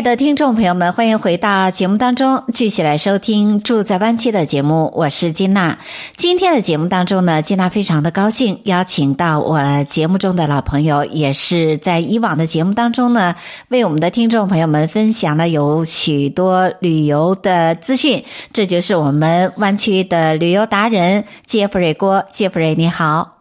[0.00, 4.90] 爱的听众朋友们，欢迎回到节目当中，继续来收听《住在湾区》的节目。
[4.96, 5.78] 我是金娜。
[6.16, 13.36] 今天的节目当中呢，金娜非常的高兴，邀请到我节目中的老朋友，也是在以往的节目当中呢，
[13.68, 18.24] 为我们的听众朋友们分享了有许多旅游的资讯。
[18.54, 22.24] 这就是我们湾区的旅游达人杰弗瑞郭。
[22.32, 23.39] 杰弗瑞，你好。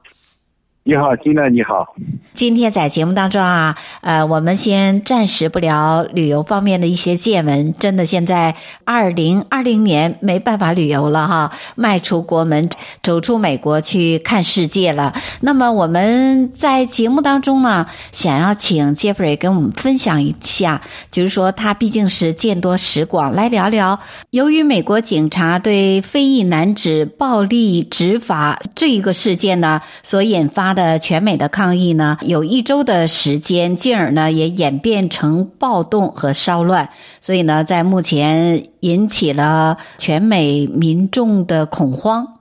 [0.90, 1.94] 你好，金娜，你好。
[2.34, 7.72] 今天在节目当中啊，呃，我们先暂时不聊旅游方面的一些见闻。
[7.76, 12.68] 真的，现在二零二零年没办法旅游了哈，迈出国门，
[13.04, 15.14] 走出美国去看世界了。
[15.42, 20.82] 那么我们在节目当中呢，想要请杰弗瑞跟我们分享一下，
[21.12, 24.00] 就是说他毕竟是见多识广，来聊聊
[24.32, 30.79] 由于美国警察对非裔男子暴力执法这一个事件呢，所引发的。
[30.80, 42.39] 的全美的抗议呢，有一周的时间，进而呢也演变成暴动和骚乱，所以呢，在目前引起了全美民众的恐慌。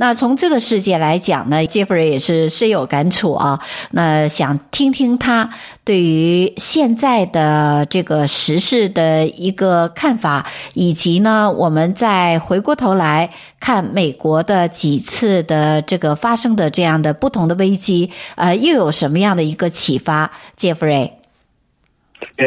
[0.00, 3.58] 那从这个世界来讲呢，杰弗瑞也是深有感触啊。
[3.90, 5.50] 那想听听他
[5.84, 20.30] 对于现在的这个时事的一个看法，以及呢，我们再回过头来看美国的几次的这个发生的这样的不同的危机，呃，又有什么样的一个启发？
[20.54, 21.12] 杰弗瑞，
[22.36, 22.46] 哎，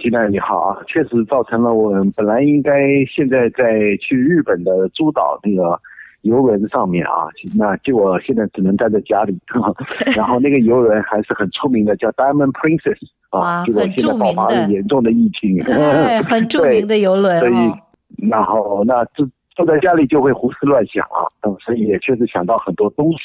[0.00, 2.72] 金娜你好啊，确实造成了我本来应该
[3.08, 5.80] 现在在去日本的诸岛那个。
[6.22, 9.38] 游轮上面啊， 那结果现在只能待在家里。
[10.16, 12.98] 然后那个游轮还是很出名的，叫 Diamond Princess
[13.30, 15.56] 啊，结果现在爆发了严重的疫情。
[15.64, 17.38] 对， 很著名的游轮。
[17.40, 23.18] 所以，然后那这坐在家里就会胡思乱想啊，嗯，所以也确实想到很多东西。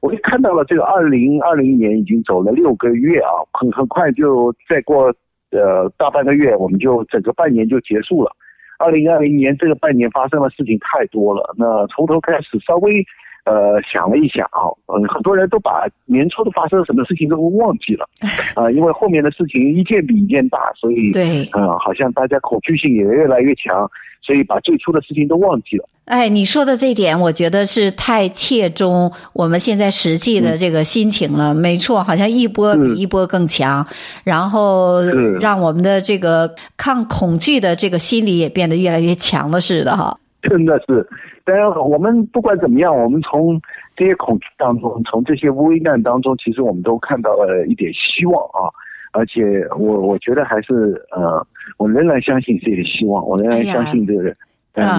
[0.00, 5.12] 我就看到了这个二零二零年已经走了六个月啊，很很快就再过
[5.50, 8.30] 呃大半个月，我们就整个半年就结束了。
[8.78, 13.04] 二零二零年这个半年发生的事情太多了，那从头开始稍微，
[13.44, 18.08] 呃，想了一想啊，嗯，很多人都把年初的发生什么事情都忘记了，
[18.54, 23.90] 啊，因为后面的事情一件比一件大，所以对，嗯，好像大家恐惧性也越来越强，
[24.22, 25.88] 所以把最初的事情都忘记了。
[26.06, 31.52] 哎，你说的这点，我觉得是太切中我们现在实际的这个心情了。
[31.52, 33.86] 嗯、没错，好像一波比一波更强，
[34.22, 35.02] 然后
[35.40, 40.18] 让我们的这个抗恐惧的这个心理也变得越来越强了似的哈。
[40.48, 41.06] 真的是。
[41.44, 43.60] 当然，我们不管怎么样，我们从
[43.96, 48.68] 这些恐惧当中，从这些危难当中，其实我们都看到了一点希望啊！
[49.12, 51.46] 而且我我觉得还是呃，
[51.78, 54.36] 我仍然相信这些希望，我仍然相信这个人，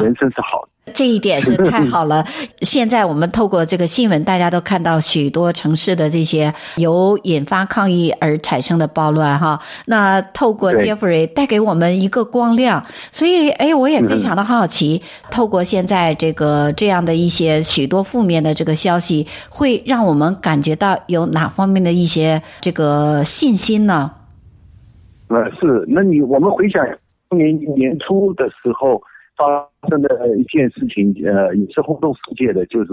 [0.03, 0.69] 人生是好的。
[0.93, 2.23] 这一点是太好了。
[2.61, 9.59] 现在我们透过这个新闻，大家都看到许多城市的这些由引发抗议而产生的暴乱哈。
[9.85, 15.01] 那透过杰弗瑞带给我们一个光亮，所以哎，我也非常的好奇，
[15.31, 24.11] 透过现在这个这样的一些许多负面的这个消息，会让我们感觉到有哪方面的一些这个信心呢？
[25.29, 25.83] 呃，是。
[25.87, 26.85] 那你我们回想
[27.31, 29.01] 今年年初的时候。
[29.35, 32.91] 发生的一件事情，呃，也是轰动世界的，就是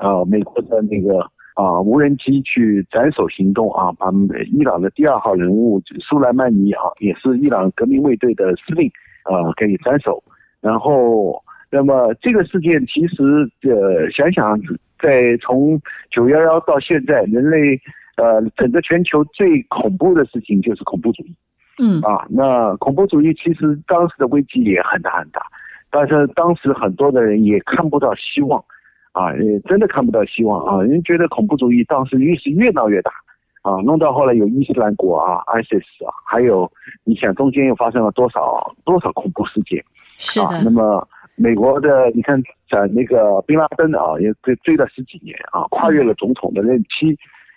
[0.00, 1.20] 呃，美国的那个
[1.54, 4.06] 啊、无人机去斩首行动啊，把
[4.50, 8.90] 伊朗的第二号人物苏莱曼尼啊，也是伊朗革命卫队的司令
[9.24, 10.22] 啊，给斩首。
[10.62, 13.22] 然后，那么这个事件其实
[13.68, 14.58] 呃，想想
[14.98, 15.78] 在从
[16.10, 17.78] 九幺幺到现在，人类
[18.16, 21.34] 呃整个全球最恐怖的事情就是恐怖主义。
[21.82, 25.42] 嗯啊，那恐怖主义其实当时的危机也很大很大。
[25.92, 28.58] 但是当时很多的人也看不到希望，
[29.12, 30.82] 啊，也真的看不到希望啊！
[30.82, 33.12] 人觉得恐怖主义当时越是越闹越大，
[33.60, 36.70] 啊，弄到后来有伊斯兰国啊、ISIS 啊，还有
[37.04, 39.84] 你想中间又发生了多少多少恐怖事件？
[40.16, 40.46] 是的。
[40.46, 41.06] 啊，那么
[41.36, 47.14] 美国的你看在那个宾拉登啊，也追追了十几年啊，跨越了总统的任期，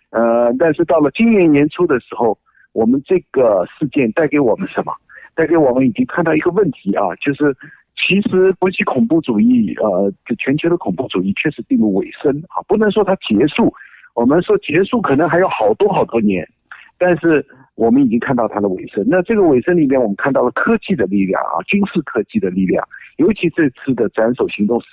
[0.09, 2.37] 呃，但是到了今年年初的时候，
[2.73, 4.91] 我们这个事件带给我们什么？
[5.35, 7.55] 带给我们已经看到一个问题啊，就是。
[7.95, 13.73] 其实，国际恐怖主义，呃，全球的恐怖主义确实进入尾声啊，不能说它结束。
[14.13, 16.47] 我们说结束可能还有好多好多年，
[16.97, 17.45] 但是
[17.75, 19.03] 我们已经看到它的尾声。
[19.07, 22.85] 那这个尾声里面，我们看到了科技的力量啊，军事科技的力量，
[23.17, 24.87] 尤其这次的斩首行动，是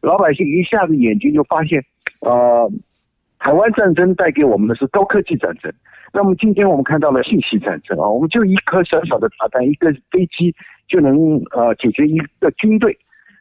[0.00, 1.82] 老百姓一下子眼睛就发现，
[2.20, 2.70] 呃，
[3.42, 5.72] 台湾战争带给我们的是高科技战争。
[6.12, 10.54] 那么今天我们看到了信息战争啊，我们就一颗小小的炸弹，一个飞机
[10.86, 12.96] 就能呃解决一个军队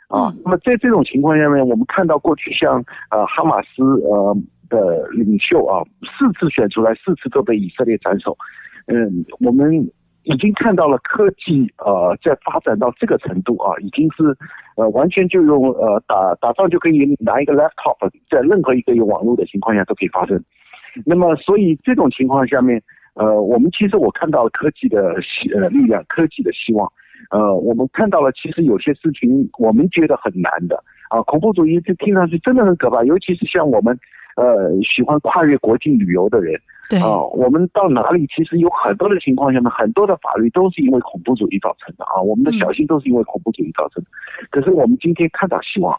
[0.07, 0.33] 啊。
[0.43, 4.35] 那么在这种情况下面，我们看到过去像呃哈马斯呃
[4.69, 8.35] 的领袖啊，四次选出来，四次都被以色列斩首。
[8.87, 9.87] 嗯，我们。
[10.23, 14.37] 已经看到了科技呃在发展到这个程度啊，已经是
[14.75, 17.97] 呃完全就用呃打打仗就可以拿一个 laptop，
[18.29, 20.43] 在任何一个有网络的情况下都可以发生。
[21.05, 22.81] 那么所以这种情况下面，
[23.15, 26.91] 呃我们其实我看到了科技的希呃力量，科技的希望。
[27.29, 33.97] 呃我们看到了其实有些事情我们觉得很难的啊，恐怖主义这听上去真的很可怕，尤其是像我们
[34.35, 36.59] 呃喜欢跨越国境旅游的人。
[36.89, 44.09] 对啊，我们到哪里其实有很多的情况下呢，很多的法律都是因为恐怖主义造成的啊，我们的小心都是因为恐怖主义造成的。
[44.41, 45.97] 嗯、可是我们今天看到希望，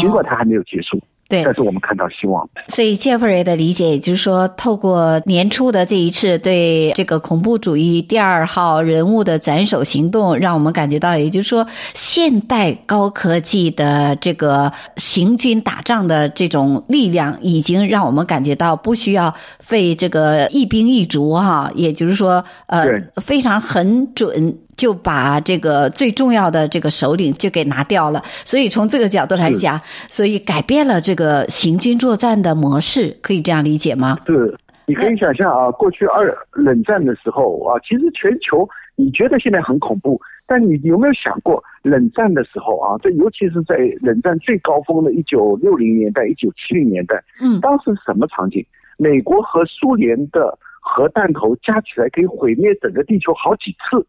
[0.00, 0.96] 尽管它还没有结束。
[0.96, 1.02] 哦
[1.32, 2.46] 对，但是我们看到希望。
[2.68, 22.84] 所以杰弗瑞的理解，也就是说，透过年初的这一次对这个恐怖主义第二号人物的斩首行动，让我们感觉到，也就是说，现代高科技的这个行军打仗的这种力量，已经让我们感觉到不需要费这个一兵一卒哈，也就是说，呃，
[23.22, 24.58] 非常很准。
[24.76, 34.18] 就把这个最重要的这个首领就给拿掉了，所以从这个角度来讲，所以改变了这个行军作战的模式，可以这样理解吗？
[34.26, 42.96] 是，你可以想象啊，过去二冷战的时候啊，其实全球你觉得现在很恐怖，但你有没有想过冷战的时候啊？
[43.02, 48.64] 这尤其是在冷战最高峰的一九六零年代、一九七零年代，嗯，当时什么场景？
[48.96, 54.06] 美国和苏联的核弹头加起来可以毁灭整个地球好几次。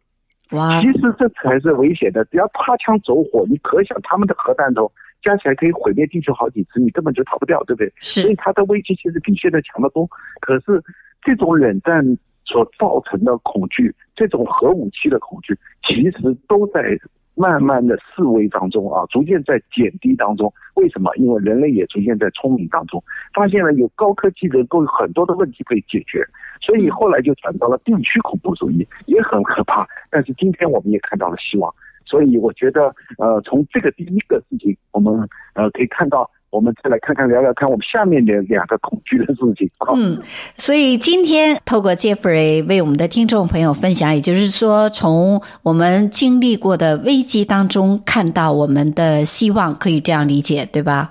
[0.53, 0.81] 哇！
[0.81, 4.91] 其实这才是危险的，只要擦枪走火，你可想他们的核弹头
[5.21, 7.91] 加起来可以毁灭地球好几次，你根本就逃不掉，对不对？
[7.99, 8.21] 是。
[8.21, 10.07] 所以它的危机其实比现在强得多。
[10.39, 10.81] 可是
[11.21, 12.05] 这种冷战
[12.45, 15.57] 所造成的恐惧，这种核武器的恐惧，
[15.87, 16.97] 其实都在。
[17.35, 20.53] 慢慢的示威当中啊，逐渐在减低当中。
[20.75, 21.11] 为什么？
[21.17, 23.03] 因为人类也逐渐在聪明当中，
[23.33, 26.25] 发现了有高科技能够有很多的问题可以解决，
[26.61, 29.87] 所以后来就转到了地区恐怖主义，也很可怕。
[30.09, 31.73] 但是今天我们也看到了希望，
[32.05, 36.29] 所以我觉得，呃，从这个第一个事情，我们呃可以看到。
[36.53, 39.67] 我们再来看看，聊聊看我们下面的两个恐惧的事情。
[39.95, 40.21] 嗯，
[40.55, 51.09] 所以今天透过 Jeffrey 为我们的听众朋友分享，也就是说，从我们经历过的危机当中看到我们的希望，可以这样理解，对吧？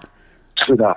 [0.64, 0.96] 是的。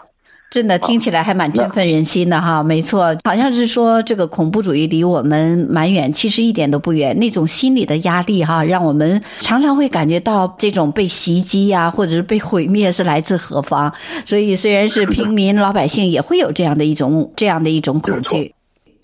[0.56, 7.14] 真的听起来还蛮振奋人心的哈，没错，好像是说这个恐怖主义离我们蛮远，其实一点都不远。
[7.20, 13.94] 那种心理的压力哈，让我们常常会感觉到这种被袭击呀，或者是被毁灭是来自何方。
[14.26, 18.54] 所以虽然是平民老百姓，也会有这样的一种这样的一种恐惧。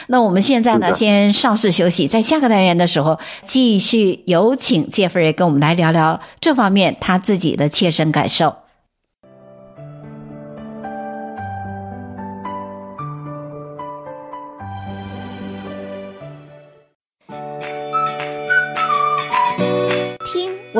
[0.07, 8.55] 那我们现在呢，先稍事休息，在下个单元的时候，继续有请杰弗瑞跟我们来聊聊这方面他自己的切身感受。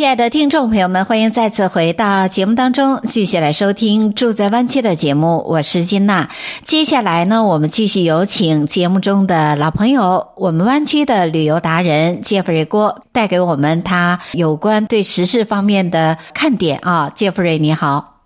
[0.00, 5.44] 亲爱的听众朋友们，欢迎再次回到节目当中，继续来收听《住在湾区》的节目。
[5.46, 6.30] 我是金娜。
[6.64, 17.12] 接下来呢，我们继续有请节目中的老朋友，我们湾区的旅游达人杰弗瑞郭，带给我们他有关对时事方面的看点啊。
[17.14, 18.22] 杰弗瑞，你好。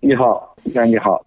[0.00, 1.26] 你好，金娜，你好。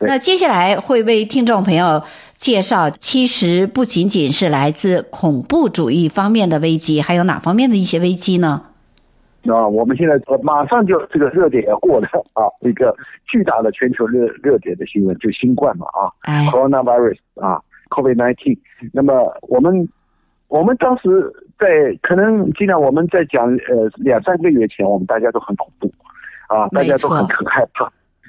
[0.00, 2.02] 那接下来会为听众朋友
[2.40, 8.62] 介绍，其实不仅仅是来自恐怖主义方面的危机，还有哪方面的一些危机呢？
[9.46, 12.94] 啊，我们现在马上就这个热点要过了啊，一个
[13.26, 16.08] 巨大的全球热热点的新闻就新冠嘛啊
[16.50, 17.60] ，coronavirus 啊
[17.90, 18.58] ，COVID-19。
[18.92, 19.86] 那么我们
[20.48, 21.66] 我们当时在
[22.02, 25.92] 可能尽量我们在讲呃两三个月前，我们大家都很恐怖
[26.48, 27.84] 啊，大家都很很害怕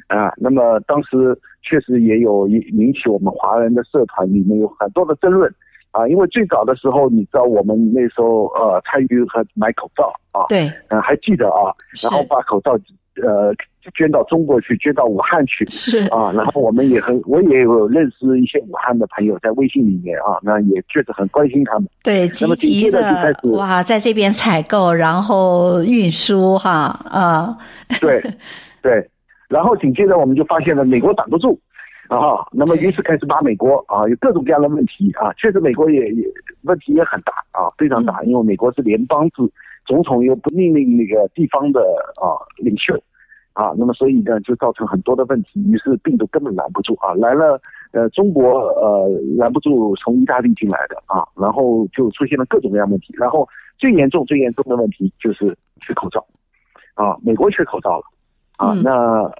[0.07, 0.33] 啊。
[0.37, 5.53] 那么当时确实也有引引起我们华人的社团里面有很多的争论。
[5.95, 11.71] 啊，因为最早的时候，你知道我们那时候呃参与和买口罩啊，对，嗯，还记得啊，
[12.03, 12.73] 然后把口罩
[13.23, 13.55] 呃
[13.93, 15.99] 捐到中国去，捐到武汉去，是。
[16.11, 21.87] 啊，然后我们也很，我也有认识一些武汉的朋友在微信里面啊，那也确实很关心他们。
[22.03, 27.55] 对，积极的哇，在这边采购，然后运输哈啊，
[28.01, 28.21] 对
[28.83, 29.07] 对，
[29.47, 31.57] 然后紧接着我们就发现了美国挡不住
[32.07, 36.25] 啊，那么于是开始把美国啊有各种各样的问题啊，确实美国也也
[36.63, 39.41] 问题也很大啊，非常大，因为美国是联邦制，
[39.85, 41.81] 总统又不命令那个地方的
[42.21, 42.97] 啊领袖。
[43.53, 47.57] 啊，那么所以呢，就造成很多的问题，于是病毒根本拦不住啊，来了，
[47.93, 49.07] 呃，中国呃
[49.37, 53.47] 拦不住从意大利进来的啊，然后就出现了各种各样问题，然后
[53.77, 56.19] 最严重最严重的问题就是缺口罩，
[56.95, 58.03] 啊，美国缺口罩了，
[58.57, 59.31] 啊，嗯、那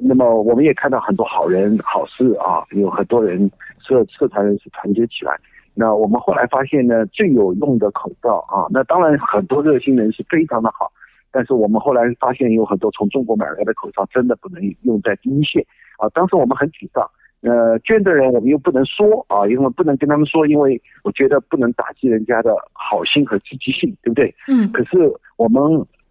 [0.00, 5.36] 那么我们也看到很多好人好事啊，有很多人社社团人士团结起来，
[5.74, 10.92] 那我们后来发现呢，最有用的口罩啊，那当然很多热心人是非常的好。
[11.30, 15.66] 但是我们后来发现有很多从中国买来的口罩真的不能用在第一线
[15.98, 16.08] 啊！
[16.10, 17.04] 当时我们很沮丧，
[17.40, 24.32] 呃，捐的人我们又不能说啊，因为不能跟他们说，因为我觉得不能打击人家的好心和积极性，对不对？
[24.46, 24.70] 嗯。
[24.70, 25.60] 可是我们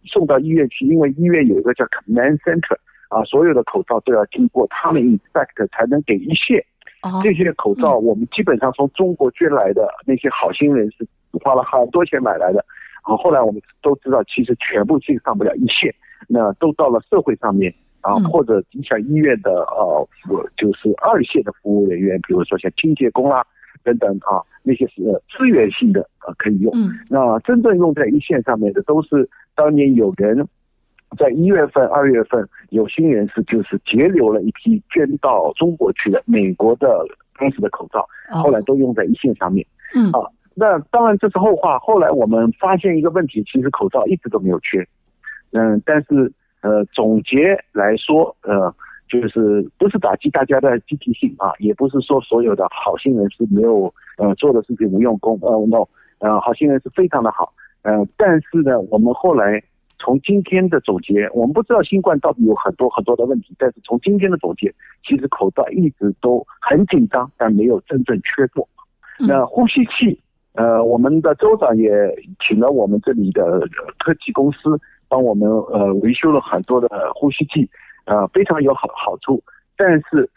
[0.04, 2.76] 送到医院去，因为医院有一个叫 command center
[3.14, 6.58] 啊，所有的口罩都要经过他们 inspect 才能给一线。
[7.04, 7.22] 哦。
[7.24, 11.08] 这些口罩我们基本上从中国捐来的那些好心人士
[11.44, 12.66] 花了很多钱买来的。
[13.04, 15.94] 啊，后来我们都知道，其实全部进上不了一线，
[16.30, 20.08] 那都到了社会上面啊，或者影响医院的呃，
[20.56, 23.44] 就是二线的服务人员，比如说像清洁工啊
[23.84, 25.04] 等等啊，那些是
[25.38, 26.72] 资源性的啊可以用。
[27.10, 30.48] 那真正用在一线上面的，都是当年有人
[31.18, 37.06] 在一月份、二月份有心人士，就是截留了一批捐到中国去的美国的
[37.40, 39.66] 当时的口罩，后来都用在一线上面。
[39.96, 40.30] 嗯啊。
[40.56, 41.80] 那当然这是后话。
[41.80, 44.88] 后来我们发现一个问题，其实口罩一直都没有缺，
[45.52, 48.72] 嗯，但是呃，总结来说，呃，
[49.10, 55.88] 就是不是打击大家的积极性啊，也不是说所有的好心人是没有呃做的事情无用功，呃，no，
[56.20, 57.52] 呃，好心人是非常的好，
[57.82, 59.60] 嗯、呃，但是呢，我们后来
[60.04, 64.74] 从今天的总结，我们不知道新冠到底有很多很多的问题，但是从今天的总结，
[65.08, 68.68] 其实口罩一直都很紧张，但没有真正缺过。
[69.20, 70.20] 那呼吸器。
[70.56, 71.90] 呃，我们的州长也
[72.40, 73.68] 请了我们这里的
[73.98, 77.68] 科技公司帮我们呃维修了很多的呼吸器，
[78.06, 79.42] 呃，非常有好好处。
[79.76, 80.30] 但是，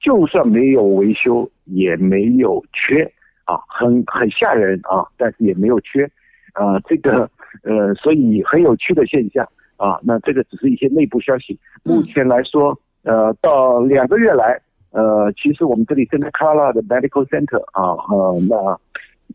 [0.00, 3.04] 就算没有维修，也没有缺
[3.44, 6.10] 啊，很很吓人啊，但是也没有缺，
[6.52, 7.30] 啊，这个
[7.62, 9.98] 呃，所以很有趣的现象啊。
[10.02, 11.58] 那这个只是一些内部消息。
[11.84, 14.60] 目前来说，呃，到两个月来，
[14.92, 18.78] 呃，其实我们这里 Clara 的 Medical Center 啊，呃，那。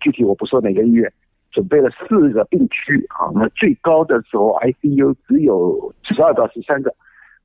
[0.01, 1.09] 具体我不说哪个医院，
[1.51, 6.91] 准备了四个病区啊，那最高的时候 ICU 只有十二到十三个，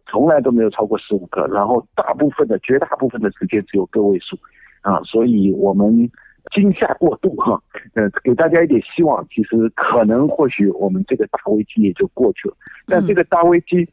[0.07, 4.35] 从来都没有超过十五个，然后大部分的绝大部分的时间只有个位数，
[4.81, 6.11] 啊，所以我们
[6.51, 7.63] 惊吓过度哈，
[7.95, 13.89] 呃，给大家一点希望，其实可能或许我们这个大危机也就过去了，但这个大危机，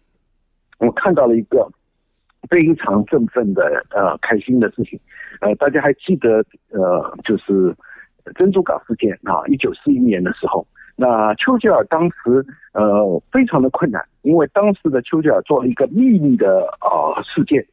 [0.80, 1.68] 我看到了一个
[2.50, 5.00] 非常振奋的呃开心的事情，
[5.42, 7.76] 呃，大家还记得呃就是。
[8.34, 12.44] 珍珠港事件啊，一九四一年的时候，那丘吉尔当时
[12.74, 17.64] 呃非常的困难，因为当时的丘吉尔做了一个秘密的呃事件，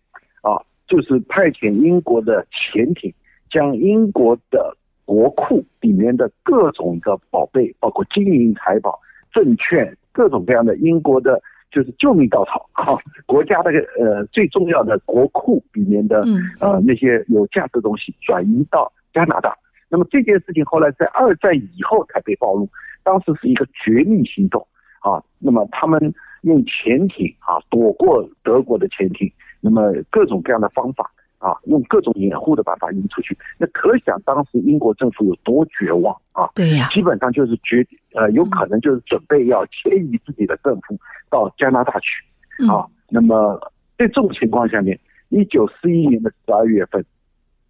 [0.42, 3.10] 啊，就是派遣英国的潜艇
[3.52, 8.98] 将英国的国库里面的各种的宝贝，包括金银财宝、
[9.30, 11.38] 证券，各种各样的英国的，
[11.70, 16.24] 就是救命稻草 啊，国家的呃最重要的国库里面的
[16.60, 19.54] 呃那些有价值的东西转移到加拿大。
[19.90, 22.66] 那么这件事情后来在二战以后才被暴露，
[23.04, 24.66] 当时是一个绝密行动
[25.00, 25.22] 啊。
[25.38, 26.00] 那么他们
[26.40, 29.30] 用潜艇啊躲过德国的潜艇，
[29.60, 33.36] 那么各种各样的方法啊，用各种掩护的办法运出去。
[33.58, 36.48] 那可想当时英国政府有多绝望啊！
[36.54, 37.84] 对呀，基本上就是决
[38.14, 40.96] 呃有可能就是准备要迁移自己的政府
[41.28, 42.24] 到加拿大去
[42.70, 42.86] 啊。
[43.08, 43.58] 那么
[43.98, 44.96] 在这种情况下面，
[45.30, 47.04] 一九四一年的十二月份，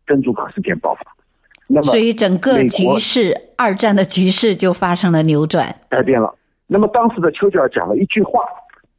[0.07, 1.01] 珍珠港事件爆发。
[1.67, 6.35] 那么，所以整个局势，二战的局势就发生了扭转，改变了。
[6.67, 8.41] 那么当时的丘吉尔讲了一句话，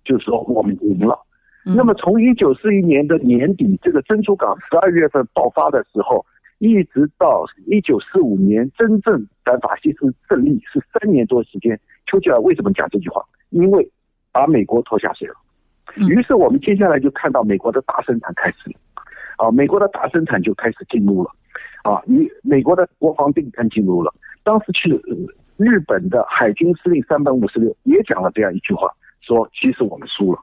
[0.03, 1.22] 就是说我们赢了。
[1.65, 6.25] 嗯、那么从一九四一年的年底，这个珍珠港十二月份爆发的时候，
[6.59, 11.79] 一直到一九四五年真正的法西斯胜利是三年多时间。
[12.05, 13.23] 丘吉尔为什么讲这句话？
[13.49, 13.89] 因为
[14.31, 15.35] 把美国拖下水了。
[16.09, 18.75] 于是我们接下来就看到美国的大生产开始了，
[19.37, 21.29] 啊，美国的大生产就开始进入了。
[21.83, 24.13] 啊，与美国的国防订单进入了。
[24.43, 24.89] 当时去
[25.57, 28.89] 日本的海军司令三本五十六也讲了这样一句话，
[29.21, 30.39] 说其实我们输了。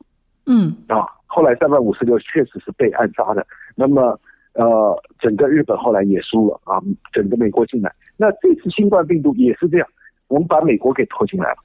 [0.52, 3.46] 嗯啊，后来三百五十六确实是被暗杀的。
[3.76, 4.18] 那么
[4.54, 7.94] 呃，整个日本后来也输了啊，整个美国进来。
[8.16, 9.86] 那这次新冠病毒也是这样，
[10.26, 11.56] 我们把美国给拖进来了。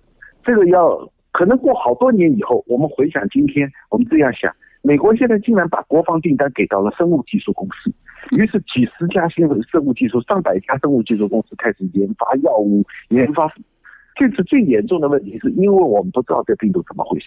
[0.43, 7.91] 这个要可能过好多年以后，我们回想今天，我们这样想，美国现在竟然把国防订单给到了生物技术公司，
[8.37, 13.51] 于是几十家新的生物技术、上百家生物技术公司开始研发药物，研发。
[14.15, 17.25] 这次最严重的问题是因为我们不知道这病毒怎么回事。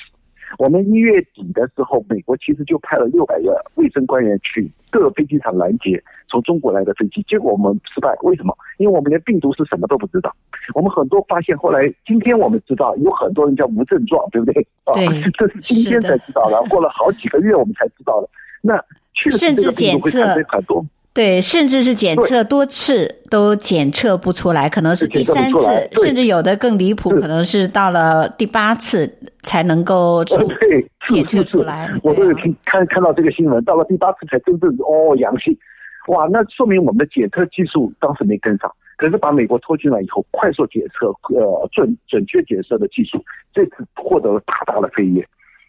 [0.56, 8.16] 我们一月底的时候，美国其实就派了六百个卫生官员去各个飞机场拦截从中国来的飞机，结果我们失败。
[8.22, 8.56] 为什么？
[8.78, 10.34] 因为我们连病毒是什么都不知道。
[10.74, 14.66] 我们很多发现，后来今天我们知道有很多人叫无症状，对不对？
[14.84, 14.94] 啊，
[15.38, 18.28] 这是今天才知道的，过了好几个月我们才知道的。
[18.62, 18.82] 那
[19.14, 20.84] 确实这个病毒会产生很多。
[21.18, 30.36] 对，甚至是检测多次都检测不出来，可能是第三次，甚至有的更离谱，可能是到了第八次才能够出
[31.10, 31.90] 检测出来。
[32.04, 35.58] 我都有听看看到这个新闻，到了第八次才真正哦阳性，
[36.06, 38.72] 哇，那说明我们的检测技术当时没跟上。
[38.96, 43.20] 可是把美国拖进来以后，快速检测呃准准确检测的技术，
[43.52, 45.20] 这次获得了大大的飞跃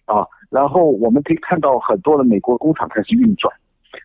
[0.05, 0.23] 啊。
[0.51, 3.51] 然后我们可以看到很多的美国工厂开始运转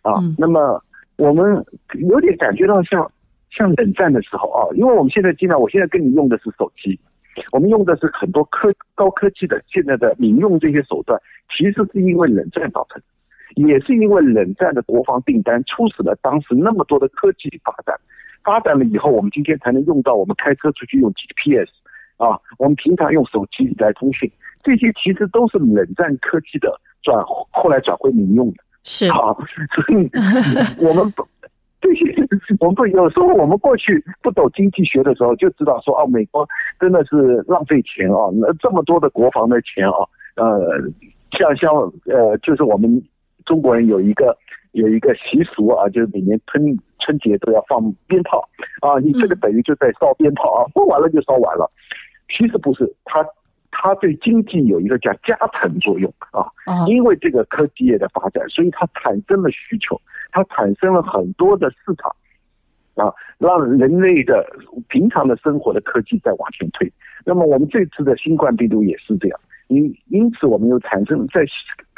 [0.01, 0.81] 啊，嗯、那么。
[1.17, 3.09] 我们有点感觉到像
[3.51, 6.99] 像冷战的时候啊，因为我们现在经常，我现在跟你用的是手机，
[7.53, 11.19] 我们用的是很多科高科技的现在的民用这些手段，
[11.55, 13.01] 其实是因为冷战造成
[13.55, 17.95] 的，也是因为冷战的国防订单促使了当时那么多的科技发展，
[18.43, 21.69] 发展了以后，我们今天才能用到我们开车出去用 GPS
[22.17, 24.29] 啊，我们平常用手机来通讯，
[24.63, 28.64] 这些其实都是冷战科技的转后来转回民用的。
[28.87, 29.33] 是好，
[29.73, 30.07] 所以
[30.79, 31.27] 我们不
[31.81, 32.05] 这些，
[32.59, 36.47] 我们不有时候我们过去不懂经济学的时候，就知道说啊，美国
[36.79, 39.97] 真的是浪费钱啊，那这么多的国防的钱啊，
[40.35, 40.79] 呃，
[41.31, 41.73] 像像
[42.05, 43.03] 呃，就是我们
[43.43, 44.37] 中国人有一个
[44.73, 46.63] 有一个习俗啊，就是每年春
[46.99, 48.47] 春节都要放鞭炮
[48.81, 51.67] 啊，你这个等于就在烧鞭炮啊，放完了就烧完了，
[52.29, 53.25] 其实不是它。
[53.77, 56.47] 它对经济有一个叫加成作用啊，
[56.87, 59.99] 因为这个科技业的发展，所以它产生了需求，
[60.31, 62.15] 它产生了很多的市场，
[62.95, 64.47] 啊，让人类的
[64.87, 66.91] 平常的生活的科技在往前推。
[67.25, 71.45] 那么我们这次的新冠病毒也是这样，因因此我们又产生在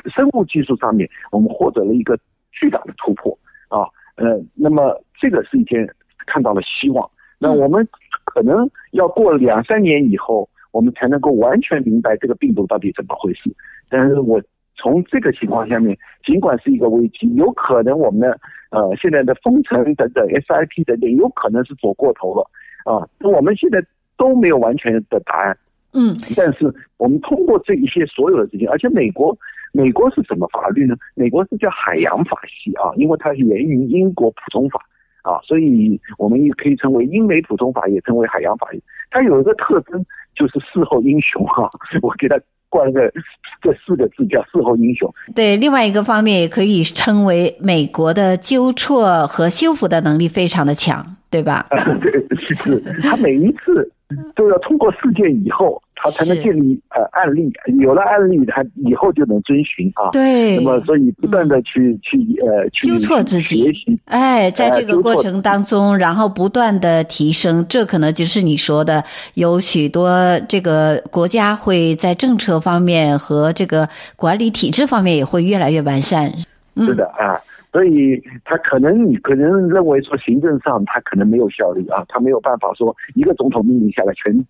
[0.10, 2.18] 生物技术上面，我们获得了一个
[2.52, 3.38] 巨大的突破
[3.70, 5.88] 啊，呃，那么这个是一件
[6.26, 7.08] 看到了希望。
[7.40, 7.88] 那我们
[8.26, 10.50] 可能要过两三年以后。
[10.72, 13.52] 我们才能够完全明白这个病毒到底怎么回事。
[13.90, 14.42] 但是我
[14.76, 22.50] 从这个情况下面，尽管是一个危机，有可能我们的呃现在的封城等等，SIP 等等，有可能是走过头了
[22.86, 23.08] 啊。
[23.22, 23.84] 我们现在
[24.18, 25.58] 都没有完全的答案。
[25.94, 26.16] 嗯。
[26.36, 29.36] 但是我们通过这一些所有的事情，而且美国，
[29.72, 30.96] 美国是什么法律呢？
[31.16, 34.80] 美国是叫海洋法系啊，因为它是源于英国普通法
[35.28, 38.68] 啊，所以我们也可以称为英美普通法，也称为海洋法。
[39.12, 40.06] 它有一个特征。
[40.38, 41.68] 就是事后英雄哈，
[42.00, 43.12] 我给他冠个
[43.60, 45.12] 这四个字叫事后英雄。
[45.34, 51.66] 对，另外一个方面也可以称为美国的纠错和修复的能力非常的强，对吧？
[52.04, 53.92] 对，是他每一次
[54.36, 55.82] 都要通过事件以后。
[56.00, 60.10] 他才能建立呃案例，有了案例，他以后就能遵循啊。
[60.12, 60.56] 对。
[60.58, 63.74] 那么，所以不断的去、嗯、去呃去纠错自己，
[64.06, 70.10] 哎，在这个过程当中，然后不断的提升，这可能就是你说的，有许多
[70.48, 76.32] 这个国家会在政策方面和这个管理体制方面也会越来越完善。
[76.76, 84.46] 嗯、是的啊，所以他可能你可能认为说行政上他可能没有效率啊，他没有办法说一个总统命令下来全。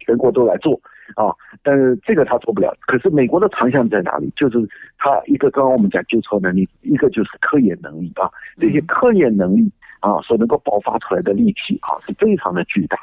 [0.00, 0.80] 全国都来做
[1.14, 1.30] 啊，
[1.62, 2.74] 但是这个他做不了。
[2.80, 4.32] 可是美国的长项在哪里？
[4.36, 4.58] 就是
[4.98, 8.30] 他一个刚刚我们讲纠错能力，一个就是科研能力啊。
[8.58, 12.98] 这些科研能力啊，所能够爆发出来的力气啊，是非常的巨大。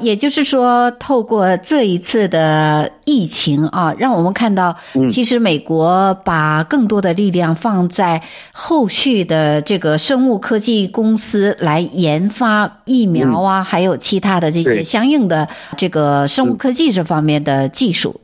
[0.00, 4.76] 也就是说，透过这一次的疫情啊，让我们看到，
[5.10, 18.20] 其实美国把更多的力量放在后续的这个生物科技公司来研发疫苗啊，还有其他的这些相应的这个生物科技这方面的技术。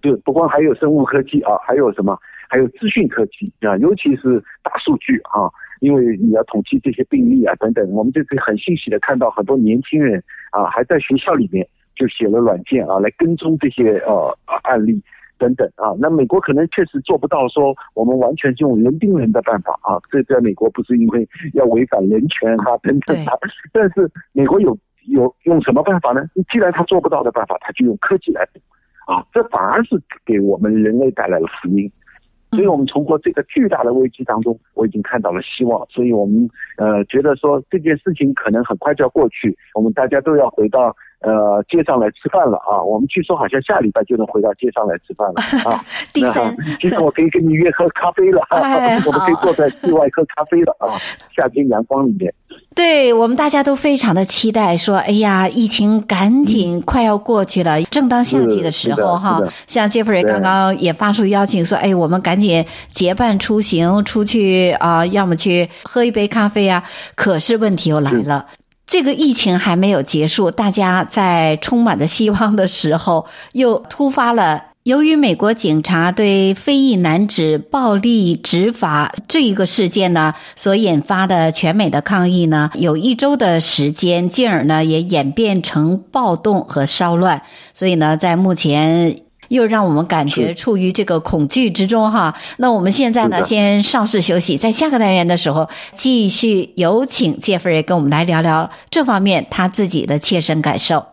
[0.00, 2.18] 对，不光还有生物科技啊，还有什么？
[2.48, 5.46] 还有资讯科技啊，尤其是大数据啊。
[5.80, 15.02] 因为你要统计这些病例啊等等，我们就可以很欣喜的看到很多年轻人啊，还在学校里面就写了软件啊，来跟踪这些呃案例
[15.38, 15.92] 等等啊。
[15.98, 23.32] 那美国可能确实做不到说我们完全用人盯人的办法啊，这在美国不是因为要违反人权啊等等啊，
[23.72, 26.22] 但是美国有有用什么办法呢？
[26.52, 28.46] 既然他做不到的办法，他就用科技来
[29.06, 31.90] 啊，这反而是给我们人类带来了福音。
[32.52, 35.86] 所以我们通过这个巨大的危机当中，我已经看到了希望。
[35.88, 40.94] 所以我们呃觉得说这件事情可能很快就要过去，我们大家都要回到。
[41.20, 42.82] 呃，街上来吃饭了啊！
[42.82, 45.84] 我们据说好像下礼拜就能回到街上来吃饭了 啊。
[46.14, 50.96] 第三，今天我可以跟你约喝咖啡了，哎、 我们可以坐在室外喝咖啡了啊！
[51.36, 52.32] 夏天阳光里面，
[52.74, 59.38] 对我们大家都非常的期待，说哎呀，疫情赶紧快要过去了，嗯、正当夏季的时候哈。
[59.66, 66.82] 像杰弗瑞刚刚也发出邀请说，哎，我们赶紧结伴出行出去啊，要么去喝一杯咖啡啊。
[67.14, 68.46] 可是问题又来了。
[68.90, 74.64] 这个疫情还没有结束，大家在充满着希望的时候，又突发了。
[74.82, 87.42] 由于美国警察对非裔男子暴力执法这一个事件呢，所引发的全美的抗议呢，有一周的时间，进而呢也演变成暴动和骚乱。
[87.72, 89.29] 所以呢，在目前。
[89.50, 92.34] 又让我们感觉处于这个恐惧之中哈。
[92.56, 101.04] 那我们现在呢，先稍事休息，在下个单元的时候，继续有请杰弗瑞跟我们来聊聊这方面他自己的切身感受。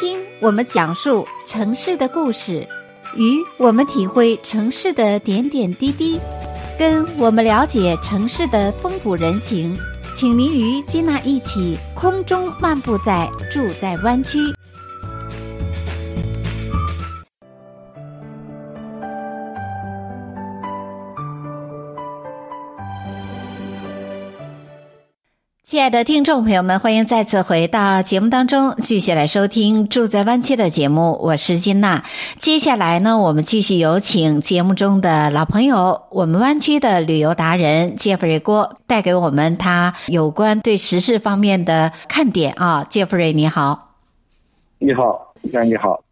[0.00, 2.66] 听我们讲述城市的故事，
[3.16, 6.18] 与我们体会城市的点点滴滴。
[6.80, 9.76] 跟我们了解城市的风土人情，
[10.14, 14.38] 请您与金娜一起空中漫步在住在湾区。
[25.70, 31.16] 亲爱的听众朋友们，欢迎再次回到节目当中，继续来收听《住在湾区》的节目。
[31.22, 32.02] 我是金娜。
[32.40, 42.84] 接下来呢，我们继续有请节目中的老朋友，我们湾区的旅游达人杰弗瑞郭带给我们他有关对时事方面的看点啊。
[42.90, 43.92] 杰弗瑞，你好。
[44.80, 46.02] 你好，你好，你好。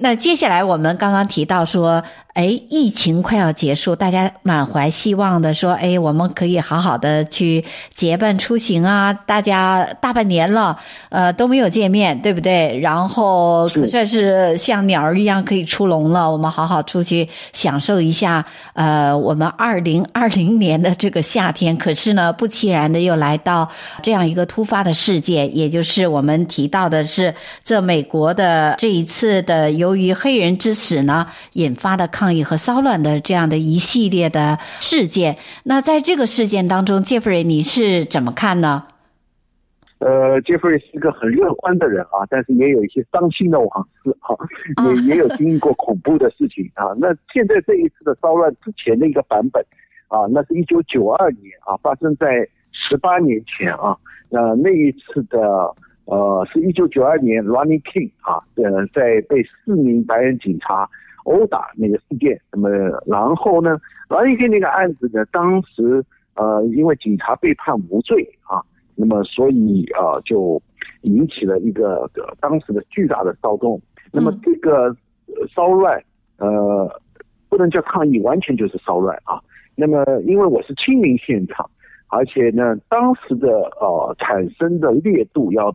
[0.00, 2.04] 那接下来我们刚刚提到说。
[2.38, 7.64] 哎，疫情快要结束，大家满怀希望的说：“哎，我们可以好好的去
[7.96, 9.12] 结伴出行啊！
[9.12, 12.78] 大家大半年了，呃，都没有见面，对不对？
[12.78, 18.46] 然后可算是像鸟儿一样可以出笼了，我们好好出去享受一下。
[18.74, 23.68] 呃，我们二零二零年的这个夏天，可是呢，不期然的又来到
[24.00, 32.27] 这样一个突发的事件，也就是我们提到的是这美国的这一次的由于黑人之死呢引发的抗。
[32.28, 38.84] 抗议和骚乱的这样的一系列的事件，那在这个事件当中，杰弗瑞你是怎么看呢？
[40.00, 44.36] 呃，杰弗瑞是一个很乐观的人啊，但是也有一些伤心的往事啊，
[44.84, 46.92] 也也有经历过恐怖的事情啊。
[47.00, 49.64] 那现在这一次的骚乱之前的一个版本
[50.08, 53.96] 啊，那是一九九二年啊，发生在十八年前啊。
[54.28, 55.40] 那那一次的
[56.04, 60.86] 呃，是一九九二年 Ronnie King 啊，呃，在被四名白人警察。
[61.28, 62.68] 殴打那个事件，那么
[63.06, 68.62] 然后呢，然后一个那个案子呢，当时呃，因为警察被判无罪啊，
[68.94, 70.60] 那么所以啊，就
[71.02, 72.10] 引起了一个
[72.40, 73.80] 当时的巨大的骚动。
[74.12, 74.94] 那么这个
[75.54, 76.02] 骚乱
[76.38, 77.00] 呃，
[77.48, 79.40] 不能叫抗议，完全就是骚乱啊。
[79.74, 81.68] 那么因为我是亲临现场，
[82.08, 83.48] 而且呢，当时的
[83.80, 85.74] 呃产生的烈度要。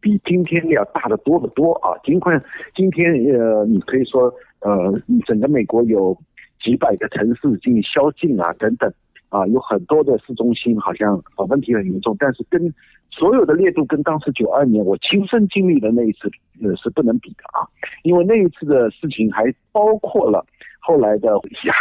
[0.00, 1.90] 比今天要大得多得多啊！
[2.04, 2.40] 尽管
[2.72, 6.16] 今天呃，你可以说呃，整个美国有
[6.62, 8.92] 几百个城市进行宵禁啊等等
[9.28, 12.72] 啊，有很多的市中心好像啊问题很严重，但是跟
[13.10, 16.30] 所有的烈度跟当时九二年我亲身经历的那一次
[16.62, 17.66] 呃是不能比的啊！
[18.02, 20.44] 因为那一次的事情还包括了
[20.78, 21.30] 后来的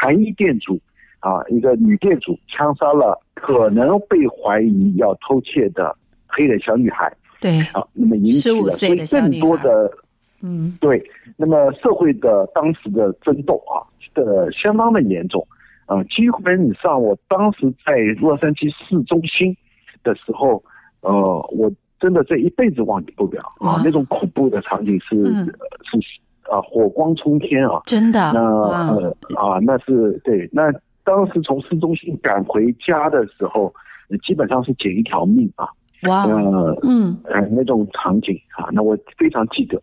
[0.01, 0.79] 韩裔店主
[1.19, 5.95] 啊，一个女店主枪杀了可能被怀疑要偷窃的
[6.27, 7.11] 黑人小女孩。
[7.39, 9.91] 对，啊，那么引起了所以更多的，
[10.41, 11.04] 嗯，对，
[11.36, 13.82] 那么社会的当时的争斗啊，
[14.13, 15.45] 的相当的严重，
[15.86, 19.56] 啊，基本上我当时在洛杉矶市中心
[20.04, 20.63] 的时候，
[21.02, 21.12] 呃，
[21.52, 25.45] 我真的这一辈子忘记不了啊，那种恐怖的场景是、嗯、
[25.84, 25.97] 是
[26.52, 30.71] 啊，火光冲天啊，真的，那呃啊，那是对，那
[31.04, 33.73] 当时从市中心赶回家的时候，
[34.23, 35.67] 基本上是捡一条命啊。
[36.04, 39.82] 哇，呃、嗯，呃，那种场景啊，那我非常记得。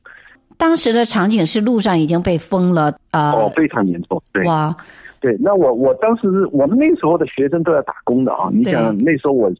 [0.56, 4.22] 当时的场景是路上已经被封了，呃，哦，非常严重。
[4.32, 4.74] 对，哇，
[5.20, 9.58] 对，那我我当时我们那时候的学生都要打工的啊，你想那时候我是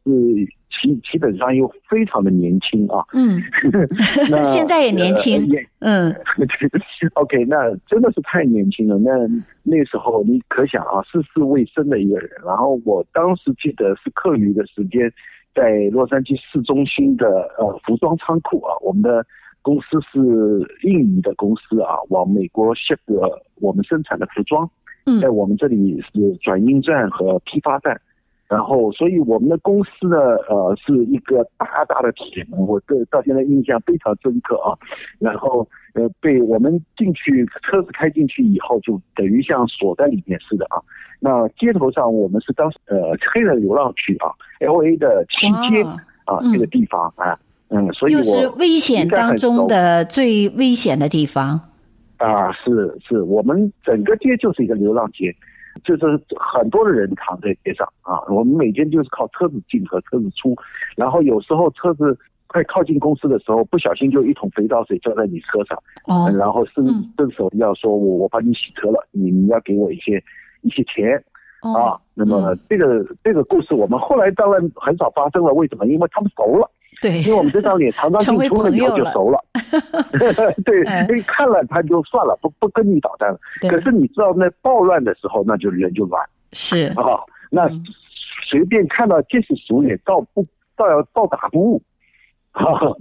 [0.81, 3.03] 基基本上又非常的年轻啊。
[3.13, 3.41] 嗯，
[4.29, 5.47] 那 现在也年轻。
[5.79, 6.15] 呃、嗯，
[7.15, 8.97] OK，那真的是太年轻了。
[8.99, 9.11] 那
[9.63, 12.29] 那时候你可想啊，涉世未深的一个人。
[12.45, 15.11] 然后我当时记得是课余的时间，
[15.55, 17.25] 在洛杉矶市中心的
[17.57, 19.25] 呃服装仓库啊，我们的
[19.65, 20.19] 公司是
[20.87, 22.99] 印尼的公司啊，往美国 ship
[23.55, 24.69] 我们生产的服装。
[25.19, 27.99] 在我们这里是转运站和批发站。
[28.47, 34.77] 然后，所以我们的公司呢，呃，是一个大大的铁门，我这到现在印象非常深刻啊。
[35.17, 40.77] 然后，呃，被我们进去，车子开进去以后，就等于像锁在里面似的啊。
[41.19, 45.81] 那街头上，我们是当时呃黑人流浪区啊，LA 的七街
[46.25, 47.39] 啊，这个地方啊，
[47.75, 51.59] 嗯，所以又是危险当中的最危险的地方
[52.17, 55.35] 啊，是是，我们整个街就是一个流浪街。
[55.83, 56.05] 就是
[56.39, 60.55] 很多的人躺在街上啊，我们每天就是靠车子进和车子出，
[60.95, 66.85] 然后有时候车子快靠近公司的时候，不小心就一桶肥皂水浇在你车上，哦，然后伸
[67.17, 70.23] 伸手要说我我帮你洗车了，你你要给我一些
[70.61, 71.21] 一些钱，
[71.59, 75.85] 啊，那么这个这个故事我们后来当然很少发生了，为什么？
[75.87, 76.71] 因为他们熟了。
[77.01, 79.43] 对，因为我们这张脸常常进出了以后就熟了，
[80.65, 80.83] 对，
[81.27, 83.39] 看了他就算了，不不跟你捣蛋了。
[83.69, 86.21] 可是你知道那暴乱的时候，那就人就乱。
[86.53, 87.69] 是啊，那
[88.49, 90.45] 随便看到皆是熟脸，倒不
[90.77, 91.81] 倒要倒打不误。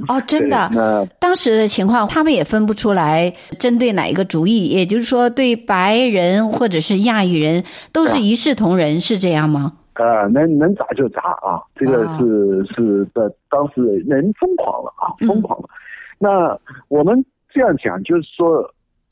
[0.08, 1.08] 哦， 真的。
[1.20, 9.74] 当时的情况，他们也分不出来针对哪一个族裔，也就是说，对白人或者是亚裔人都是一视同仁，是这样吗？
[9.94, 11.62] 呃，能能砸就砸啊！
[11.76, 15.68] 这个是、啊、是的，当时人疯狂了啊，疯狂了。
[15.68, 15.74] 嗯、
[16.18, 18.68] 那我们这样讲，就是说，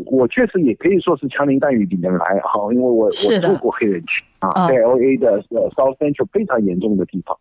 [0.06, 5.40] 我确实也可以说是枪林弹雨里面来哈，因为我我住过黑人区啊，在 LA 的
[5.76, 7.36] South Central 非常严重的地方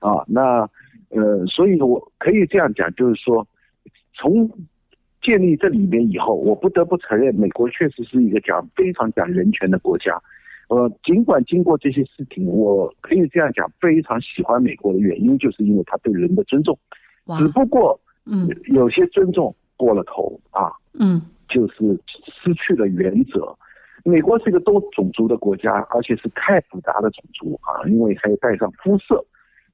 [0.00, 0.24] 啊。
[0.26, 0.68] 那
[1.10, 3.46] 呃，所以我可以这样讲，就是说，
[4.14, 4.50] 从
[5.22, 10.18] 建立这里面以后，我不得不承认，美国确实是一个讲非常讲人权的国家。
[10.68, 16.76] 呃，尽管经过这些事情，我可以这样讲，非常喜欢美国的原因，就是因为他对人的尊重。
[17.38, 23.56] 只不过，嗯，有些尊重过了头啊，嗯，就是失去了原则。
[24.04, 29.24] 美国是一个多种族的国家，而且是太复杂的种族啊，因为还有带上肤色，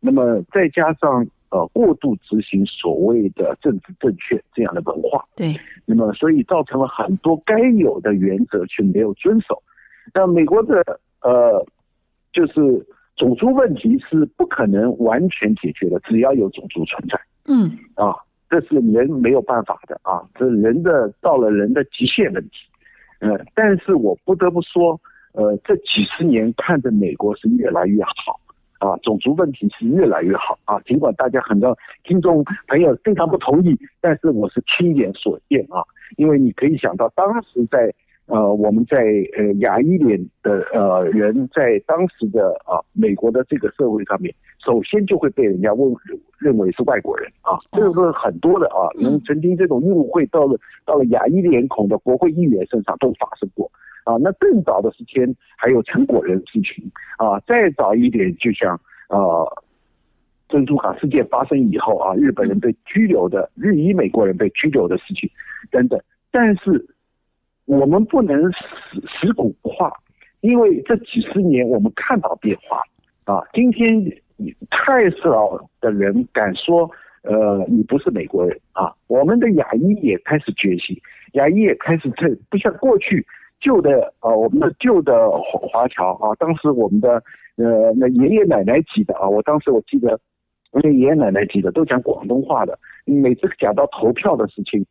[0.00, 9.62] 那么再加上呃过度执行所谓的政治正确这样的文化，对，那么所以造成了很多该有的原则却没有遵守。
[10.14, 10.82] 那美国的
[11.22, 11.64] 呃，
[12.32, 12.86] 就是
[13.16, 17.20] 种族问题是不可能完全解决的，只要有种族存在。
[17.46, 18.14] 嗯，啊，
[18.50, 22.50] 这是人没有办法的啊，这人的到了人的极限问题。
[23.20, 25.00] 呃，但是我不得不说，
[25.32, 28.40] 呃，这几十年看着美国是越来越好
[28.80, 30.80] 啊，种族问题是越来越好啊。
[30.80, 35.84] 尽管大家很多听众朋友非常不同意，但是我是亲眼所见啊，
[36.16, 37.94] 因为你可以想到当时在。
[38.26, 38.96] 呃，我们在
[39.36, 44.32] 呃亚裔脸的呃人在当时的啊美国的这个社会上面，
[44.64, 45.92] 首先就会被人家问
[46.38, 50.56] 认为是外国人啊，这个是很多的啊，因为曾经这种误会到了
[50.86, 53.70] 到了亚裔脸孔的国会议员身上都发生过
[54.04, 54.16] 啊。
[54.18, 59.44] 那更早的时间还有陈果人事情啊，再早一点就像呃
[60.48, 65.28] 珍珠港事件发生以后啊，日本人被拘留的日裔美国人被拘留的事情
[65.72, 66.86] 等等，但是。
[67.72, 69.90] 我们不能死死骨不化，
[70.42, 72.82] 因为这几十年我们看到变化
[73.24, 73.42] 啊。
[73.54, 74.04] 今天
[74.68, 76.90] 太少的人敢说，
[77.22, 78.92] 呃，你不是美国人啊。
[79.06, 80.94] 我们的亚裔也开始觉醒，
[81.32, 83.26] 亚裔也开始这不像过去
[83.58, 87.22] 旧的啊，我们的旧的华华侨啊，当时我们的
[87.56, 90.20] 呃那爷爷奶奶级的啊，我当时我记得，
[90.72, 94.84] 我的爷爷奶奶级的都讲广东话的，每次讲到投票的事情，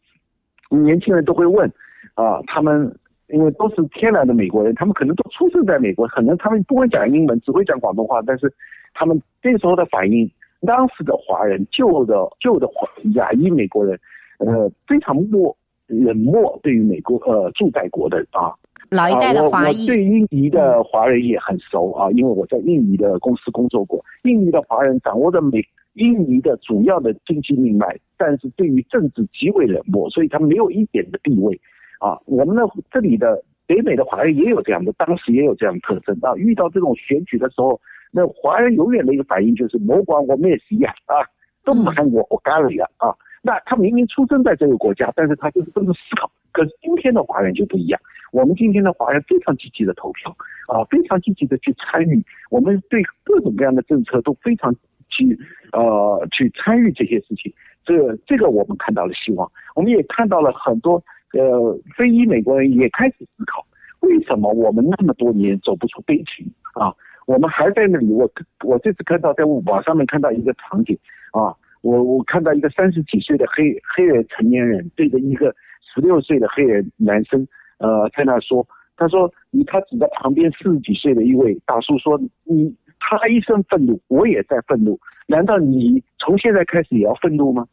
[0.70, 1.72] 年轻人都会问。
[2.22, 2.96] 啊，他们
[3.30, 8.54] 因为都是天然的美国人，他们可能都出生在美国，可能他们不会讲英文，只会讲广东话，但是
[8.94, 10.30] 他们那时候的反应，
[10.68, 12.70] 当时的华人，旧的旧的
[13.16, 13.98] 亚裔美国人，
[14.40, 15.56] 呃，非常漠
[15.88, 18.54] 冷漠，对于美国呃驻在国的啊，
[18.90, 31.60] 老一代的华裔，啊、我我对印尼的华人也很熟啊，因为我在印尼的公司工作过，印尼的华人掌握着美印尼的主要的经济命脉，但是对于政治极为冷漠，所以他没有一点的地位。
[32.02, 36.36] 啊，我们的这里的北美的华人也有这样的，当时也有这样的特征啊。
[36.36, 37.80] 遇到这种选举的时候，
[38.12, 41.22] 那华人永远的一个反应就是“莫管我们也是一样”，啊，
[41.64, 43.14] 都不喊我我干了呀啊。
[43.44, 46.30] 那他明明出生在这个国家，但是他就是这么思考。
[46.52, 50.36] 可是今天的华人就不一样，我们今天的华人非常积极的投票
[50.68, 54.76] 啊，非常积极的去参与，我们对各种各样的政策都非常
[55.10, 55.38] 去
[55.72, 57.54] 呃去参与这些事情。
[57.84, 63.66] 这、这个我们看到了希望，我们也看到了很多呃非裔美国人也开始思考，
[64.02, 66.94] 为什么我们那么多年走不出悲情啊？
[67.28, 68.08] 我们还在那里。
[68.08, 68.30] 我
[68.66, 70.98] 我这次看到在网上面看到一个场景
[71.32, 78.68] 啊，我我看到一个三十几岁的黑黑人成年人对着一个十六岁的黑人男生呃在那说，
[78.98, 85.00] 他说你他指着旁边四十几岁的一位大叔说你他一生愤怒，我也在愤怒。
[85.28, 87.66] 难道你从现在开始也要愤怒吗？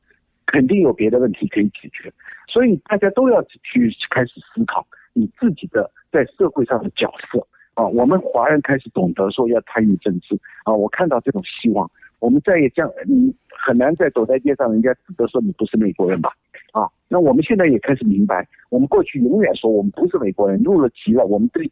[0.51, 2.11] 肯定有别的问题可以解决，
[2.49, 7.87] 所以大家都要去开始思考你自己的在社会上的角色啊。
[7.87, 10.35] 我们华人开始懂得说要参与政治
[10.65, 11.89] 啊，我看到这种希望。
[12.19, 16.31] 我们再也这样，你很难再走在街上，人家指责说你不是美国人吧？
[16.73, 21.71] 啊，那我们现在也开始明白，我们过去永远说我们不是美国人，入了籍了，我们对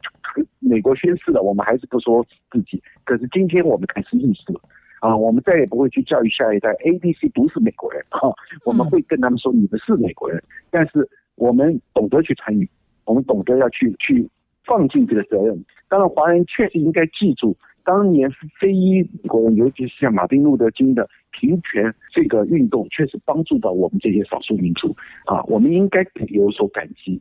[0.61, 2.81] 美国宣誓了，我们还是不说自己。
[3.05, 4.61] 可是今天我们开始意识了。
[5.01, 8.33] 啊，我们再也不会去教育下一代，A、B、C 不是美国人啊，
[8.65, 12.69] 我们会跟他们说你们是美国人，但是我们懂得去参与，
[13.05, 14.29] 我们懂得要去去
[14.65, 15.65] 放进这个责任。
[15.89, 18.29] 当然，华人确实应该记住，当年
[18.59, 27.21] 非裔美国人，尤其是像马丁路德金的平权这个运动，确实帮助到我们这些少数民族啊，我们应该有所感激。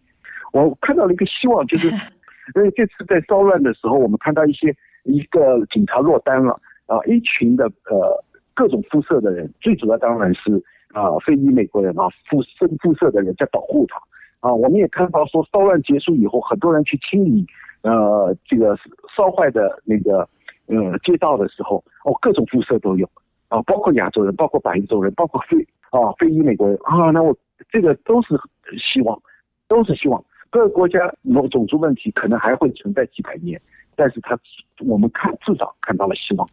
[0.53, 1.89] 我看到了一个希望，就是
[2.55, 6.59] 因为这次在骚乱的时候，我们看到一些一个警察落单了。
[6.87, 10.61] 啊，一群的呃各种肤色的人，最主要当然是
[10.93, 13.99] 啊非裔美国人啊，肤深肤色的人在保护他
[14.39, 14.53] 啊。
[14.53, 17.45] 我们也看到说，骚乱结束以后，很多人去清理
[17.81, 18.77] 呃这个
[19.15, 20.27] 烧坏的那个
[20.67, 23.09] 呃街道的时候，哦，各种肤色都有
[23.49, 25.57] 啊，包括亚洲人，包括白洲人，包括非
[25.89, 27.11] 啊非裔美国人啊。
[27.11, 27.35] 那我
[27.69, 28.39] 这个都是
[28.77, 29.19] 希望，
[29.67, 30.23] 都是希望。
[30.51, 33.59] 各个国家某种族问题可能还会存在几百年，
[33.95, 34.39] 但是他
[34.87, 36.47] 我们看至少看到了希望。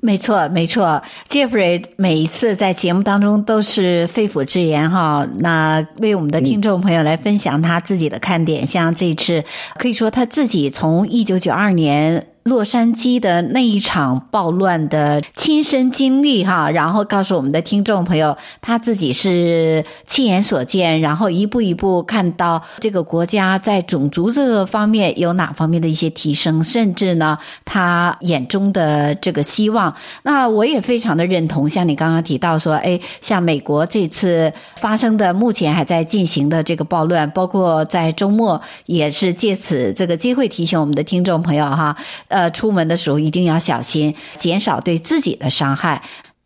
[0.00, 9.44] 没错，没错，Jeffrey 每一次在节目当中都是肺腑之言哈，那为我们的听众朋友来分享他自己的看点，像这次
[9.78, 12.26] 可以说他自己从一九九二年。
[12.46, 29.92] 洛杉矶的那一场暴乱的亲身经历哈，然后告诉我们的听众朋友，他自己是亲眼所见，然后一步一步看到这个国家在种族这个方面有哪方面的一些提升，甚至呢，他眼中的这个希望。
[30.22, 41.96] 那我也非常的认同，像你刚刚提到说，哎，像美国这次发生的，目前还在进行的这个暴乱，包括在周末也是借此这个机会提醒我们的听众朋友哈。
[42.36, 46.02] 呃，出门的时候一定要小心，减少对自己的伤害。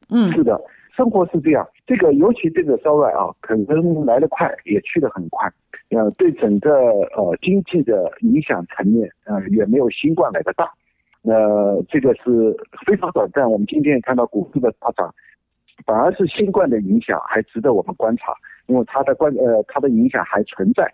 [0.08, 0.56] 嗯，是的，
[0.96, 1.66] 生活是这样。
[1.84, 5.50] 这个尤其这个骚乱啊，可能来得快，也去得很快。
[5.88, 6.70] 呃，对整个
[7.16, 10.70] 呃经济的影响层面，呃，也没有新冠来的大。
[11.22, 13.50] 呃，这个是非常短暂。
[13.50, 15.12] 我们今天也看到股市的大涨，
[15.84, 18.32] 反而是新冠的影响还值得我们观察，
[18.68, 20.88] 因为它的关呃它的影响还存在。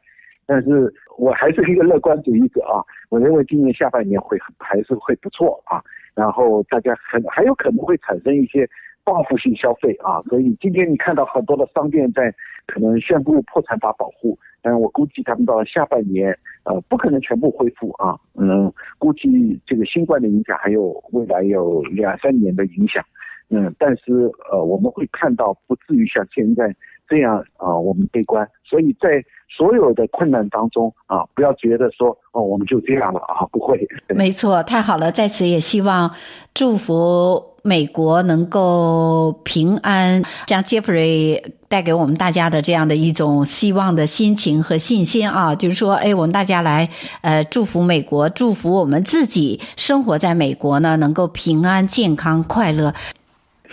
[0.47, 2.79] 但是我还是一个乐观主义者啊，
[3.09, 5.83] 我认为今年下半年会还是会不错啊，
[6.15, 8.69] 然后大家很还有可能会产生一些
[9.03, 12.33] 报复性消费啊，所以今天你看到很多的商店在
[12.67, 23.05] 可能宣布破产法保护，但我估计他们到下半年呃不可能全部恢复啊，嗯，估计这个新冠的影响还有未来有两三年的影响，
[23.51, 26.73] 嗯，但是呃我们会看到不至于像现在。
[27.09, 33.79] 这样啊，我们悲观，所以在所有的困难当中啊，不要觉得说哦，我们就这样了啊，不会。
[34.09, 36.11] 没错，太好了，在此也希望
[36.53, 46.89] 祝福美国能够平安，像 Jeffrey 带给我们大家的这样的一种希望的心情和信心啊，就是说，哎，我们大家来
[47.23, 52.93] 呃祝福美国，祝福我们自己生活在美国呢，能够平安、健康、快乐。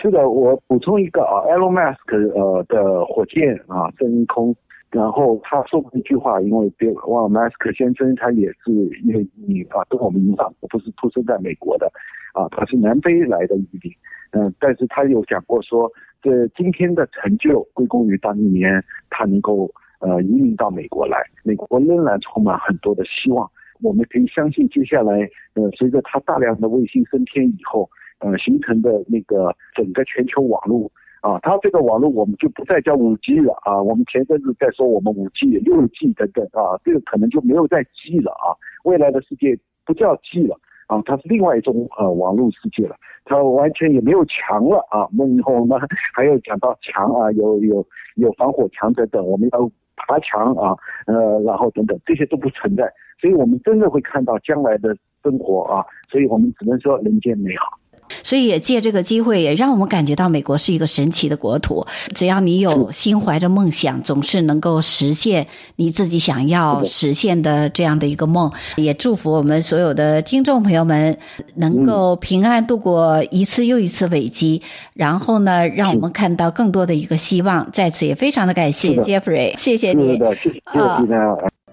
[0.04, 4.54] 是的，我补充一个啊，Elon Musk 呃的火箭啊升空，
[4.90, 8.70] 然后他说过一句话，因为别忘了马斯克先生他也是
[9.02, 11.90] 因为你啊跟我们一样，我不是出生在美国的
[12.34, 13.90] 啊，他是南非来的移民，
[14.32, 15.90] 嗯，但是他有讲过说，
[16.20, 23.50] 这今天的成就归功于当年他能够呃移民到美国来，美国仍然充满很多的希望，
[23.82, 27.88] 我们可以相信接下来呃随着他大量的卫星升天以后。
[28.24, 33.82] 呃，形成的那个整个全球网络啊，它这个网络我们就不再叫五 G 了啊。
[33.82, 38.56] 我们前阵子在说我们五 G、六 G 等等啊，这个可能就没有再 G 了啊。
[38.84, 42.96] 未来的世界不叫 G 了啊，它是另外一种呃网络世界了，
[43.26, 45.06] 它完全也没有墙了啊。
[45.12, 45.78] 那以后我们
[46.14, 50.74] 还有讲到墙啊，有有有防火墙等等，我们要爬墙啊，
[51.06, 55.84] 呃，然后等等这些都不存在，所以我们真的会看到将来的生活啊。
[56.08, 57.78] 所以我们只能说人间美好。
[58.22, 61.84] 所以也借这个机会，也让我们感觉到美国是一个神奇的国土。
[62.14, 65.46] 只要你有心怀着梦想，总是能够实现
[65.76, 68.50] 你自己想要实现的这样的一个梦。
[68.76, 71.16] 也祝福我们所有的听众朋友们
[71.54, 74.62] 能够平安度过一次又一次危机，
[74.94, 77.70] 然后呢，让我们看到更多的一个希望。
[77.72, 80.18] 在此也非常的感谢 Jeffrey，谢谢你。
[80.18, 81.63] 谢谢